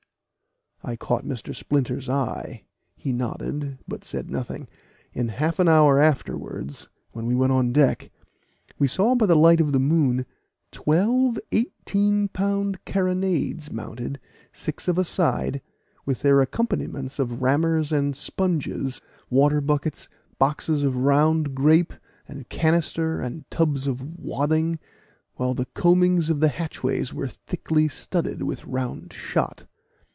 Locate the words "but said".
3.87-4.31